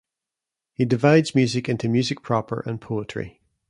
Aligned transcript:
He 0.73 0.83
divides 0.85 1.35
music 1.35 1.69
into 1.69 1.87
music 1.87 2.23
proper 2.23 2.61
and 2.65 2.81
poetry. 2.81 3.39